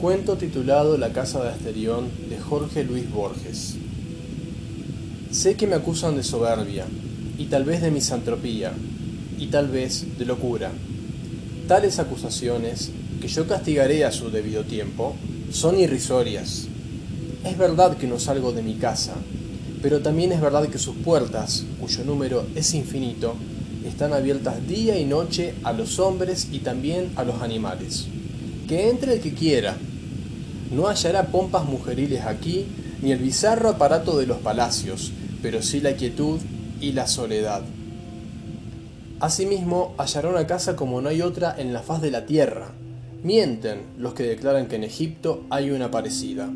[0.00, 3.74] Cuento titulado La casa de Asterión de Jorge Luis Borges.
[5.32, 6.86] Sé que me acusan de soberbia,
[7.36, 8.72] y tal vez de misantropía,
[9.40, 10.70] y tal vez de locura.
[11.66, 15.16] Tales acusaciones, que yo castigaré a su debido tiempo,
[15.50, 16.68] son irrisorias.
[17.44, 19.14] Es verdad que no salgo de mi casa,
[19.82, 23.34] pero también es verdad que sus puertas, cuyo número es infinito,
[23.84, 28.06] están abiertas día y noche a los hombres y también a los animales.
[28.68, 29.76] Que entre el que quiera.
[30.70, 32.66] No hallará pompas mujeriles aquí,
[33.00, 36.38] ni el bizarro aparato de los palacios, pero sí la quietud
[36.80, 37.62] y la soledad.
[39.20, 42.72] Asimismo, hallará una casa como no hay otra en la faz de la tierra.
[43.22, 46.48] Mienten los que declaran que en Egipto hay una parecida.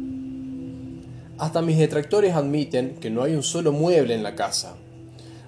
[1.39, 4.75] Hasta mis detractores admiten que no hay un solo mueble en la casa.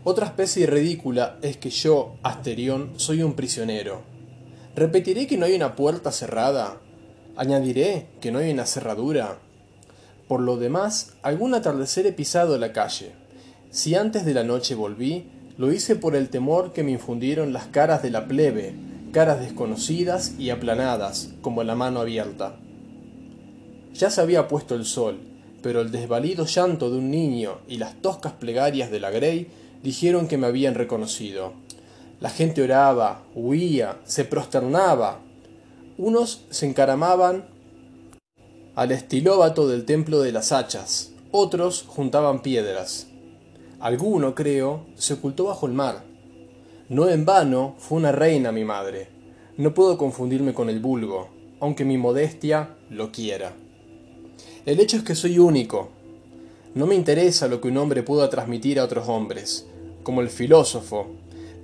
[0.03, 4.14] Otra especie ridícula es que yo, Asterión, soy un prisionero.
[4.77, 6.81] ¿Repetiré que no hay una puerta cerrada?
[7.37, 9.39] ¿Añadiré que no hay una cerradura?
[10.27, 13.13] Por lo demás, algún atardecer he pisado la calle.
[13.71, 17.67] Si antes de la noche volví, lo hice por el temor que me infundieron las
[17.67, 18.75] caras de la plebe,
[19.13, 22.57] caras desconocidas y aplanadas, como la mano abierta.
[23.95, 25.21] Ya se había puesto el sol,
[25.63, 29.47] pero el desvalido llanto de un niño y las toscas plegarias de la Grey
[29.85, 31.53] dijeron que me habían reconocido.
[32.21, 35.21] La gente oraba, huía, se prosternaba.
[35.99, 37.47] Unos se encaramaban
[38.75, 43.07] al estilóbato del templo de las hachas, otros juntaban piedras.
[43.79, 46.03] Alguno, creo, se ocultó bajo el mar.
[46.89, 49.09] No en vano fue una reina mi madre.
[49.57, 51.29] No puedo confundirme con el vulgo,
[51.61, 53.53] aunque mi modestia lo quiera.
[54.67, 55.91] El hecho es que soy único.
[56.75, 59.67] No me interesa lo que un hombre pueda transmitir a otros hombres.
[60.03, 61.07] Como el filósofo,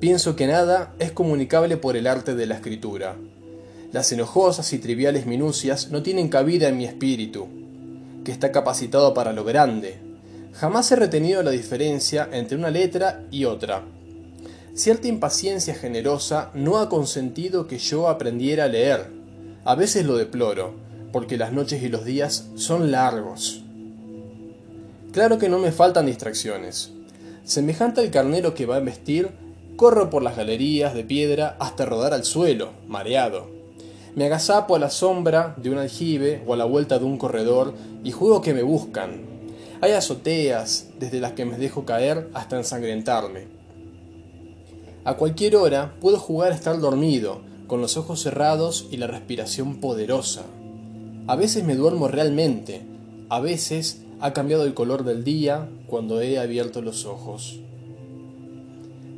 [0.00, 3.16] pienso que nada es comunicable por el arte de la escritura.
[3.92, 7.48] Las enojosas y triviales minucias no tienen cabida en mi espíritu,
[8.24, 10.10] que está capacitado para lo grande,
[10.54, 13.82] Jamás he retenido la diferencia entre una letra y otra.
[14.74, 19.06] Cierta impaciencia generosa no ha consentido que yo aprendiera a leer.
[19.64, 20.74] A veces lo deploro,
[21.12, 23.62] porque las noches y los días son largos.
[25.12, 26.90] Claro que no me faltan distracciones.
[27.44, 29.30] Semejante al carnero que va a vestir,
[29.80, 33.46] corro por las galerías de piedra hasta rodar al suelo, mareado.
[34.14, 37.72] Me agazapo a la sombra de un aljibe o a la vuelta de un corredor
[38.04, 39.22] y juego que me buscan,
[39.80, 43.46] hay azoteas desde las que me dejo caer hasta ensangrentarme.
[45.04, 49.80] A cualquier hora puedo jugar a estar dormido, con los ojos cerrados y la respiración
[49.80, 50.42] poderosa.
[51.26, 52.82] A veces me duermo realmente,
[53.30, 57.60] a veces ha cambiado el color del día cuando he abierto los ojos.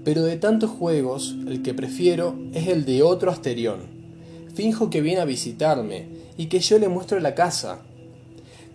[0.04, 3.80] Pero de tantos juegos, el que prefiero es el de otro Asterión.
[4.54, 7.80] Finjo que viene a visitarme y que yo le muestro la casa,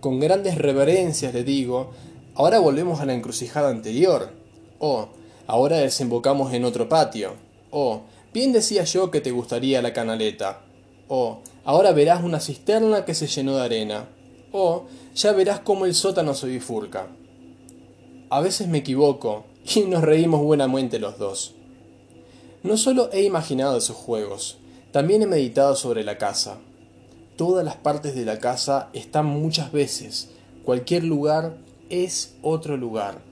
[0.00, 1.90] con grandes reverencias le digo,
[2.34, 4.30] ahora volvemos a la encrucijada anterior.
[4.78, 5.08] O,
[5.46, 7.34] ahora desembocamos en otro patio.
[7.70, 8.02] O,
[8.32, 10.60] bien decía yo que te gustaría la canaleta.
[11.08, 14.08] O, ahora verás una cisterna que se llenó de arena.
[14.52, 14.84] O,
[15.16, 17.08] ya verás cómo el sótano se bifurca.
[18.30, 21.54] A veces me equivoco y nos reímos buenamente los dos.
[22.62, 24.58] No solo he imaginado esos juegos,
[24.92, 26.58] también he meditado sobre la casa
[27.38, 30.30] todas las partes de la casa están muchas veces.
[30.64, 31.56] Cualquier lugar
[31.88, 33.22] es otro lugar.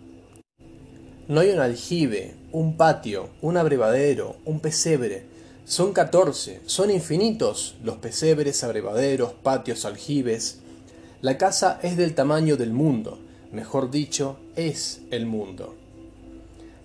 [1.26, 5.26] No hay un aljibe, un patio, un abrevadero, un pesebre.
[5.64, 10.60] Son catorce, son infinitos los pesebres, abrevaderos, patios, aljibes.
[11.20, 13.18] La casa es del tamaño del mundo,
[13.50, 15.74] mejor dicho, es el mundo.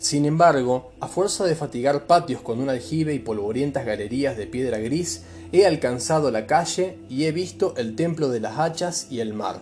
[0.02, 4.80] Sin embargo, a fuerza de fatigar patios con un aljibe y polvorientas galerías de piedra
[4.80, 9.36] gris, he alcanzado la calle y he visto el templo de las hachas y el
[9.36, 9.62] mar.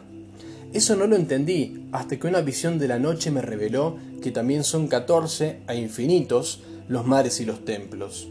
[0.72, 4.64] Eso no lo entendí hasta que una visión de la noche me reveló que también
[4.64, 8.30] son catorce e infinitos los mares y los templos.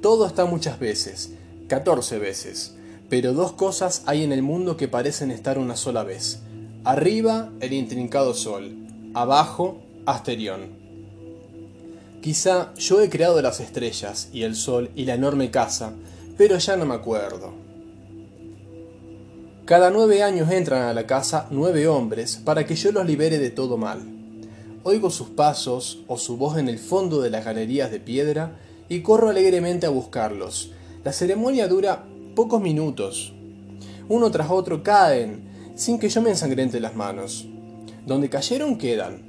[0.00, 1.32] Todo está muchas veces,
[1.68, 2.76] catorce veces,
[3.10, 6.40] pero dos cosas hay en el mundo que parecen estar una sola vez.
[6.82, 8.74] Arriba el intrincado sol,
[9.12, 10.70] abajo Asterión.
[12.22, 15.94] Quizá yo he creado las estrellas y el sol y la enorme casa,
[16.38, 17.52] pero ya no me acuerdo.
[19.64, 23.50] Cada nueve años entran a la casa nueve hombres para que yo los libere de
[23.50, 24.00] todo mal.
[24.84, 29.00] Oigo sus pasos o su voz en el fondo de las galerías de piedra y
[29.00, 30.70] corro alegremente a buscarlos.
[31.02, 32.04] La ceremonia dura
[32.36, 33.32] pocos minutos.
[34.08, 37.46] Uno tras otro caen, sin que yo me ensangrente las manos.
[38.06, 39.25] Donde cayeron quedan,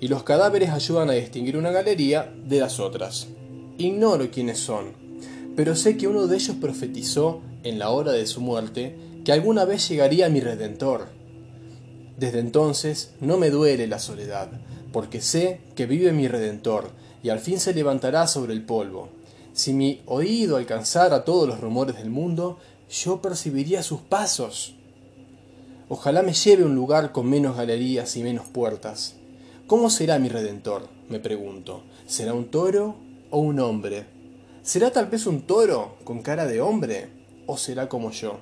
[0.00, 3.28] y los cadáveres ayudan a distinguir una galería de las otras.
[3.78, 4.92] Ignoro quiénes son,
[5.56, 9.64] pero sé que uno de ellos profetizó en la hora de su muerte que alguna
[9.64, 11.08] vez llegaría mi Redentor.
[12.16, 14.50] Desde entonces no me duele la soledad,
[14.92, 16.90] porque sé que vive mi Redentor
[17.22, 19.08] y al fin se levantará sobre el polvo.
[19.52, 22.58] Si mi oído alcanzara todos los rumores del mundo,
[22.88, 24.74] yo percibiría sus pasos.
[25.88, 29.19] Ojalá me lleve a un lugar con menos galerías y menos puertas.
[29.70, 30.88] ¿Cómo será mi redentor?
[31.08, 31.84] me pregunto.
[32.04, 32.96] ¿Será un toro
[33.30, 34.04] o un hombre?
[34.62, 37.06] ¿Será tal vez un toro con cara de hombre
[37.46, 38.40] o será como yo?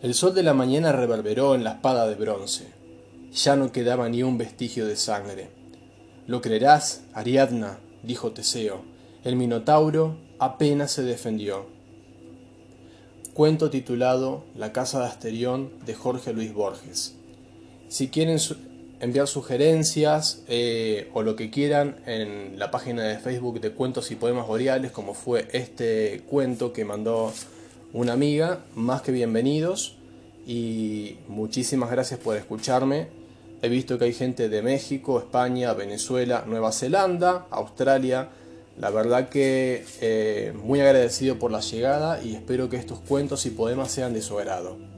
[0.00, 2.68] El sol de la mañana reverberó en la espada de bronce.
[3.34, 5.50] Ya no quedaba ni un vestigio de sangre.
[6.26, 8.80] Lo creerás, Ariadna, dijo Teseo.
[9.24, 11.66] El Minotauro apenas se defendió.
[13.34, 17.16] Cuento titulado La casa de Asterión de Jorge Luis Borges.
[17.88, 18.38] Si quieren
[19.00, 24.16] enviar sugerencias eh, o lo que quieran en la página de Facebook de Cuentos y
[24.16, 27.32] Poemas Boreales, como fue este cuento que mandó
[27.92, 29.96] una amiga, más que bienvenidos
[30.46, 33.08] y muchísimas gracias por escucharme.
[33.62, 38.28] He visto que hay gente de México, España, Venezuela, Nueva Zelanda, Australia.
[38.78, 43.50] La verdad que eh, muy agradecido por la llegada y espero que estos cuentos y
[43.50, 44.89] poemas sean de su agrado.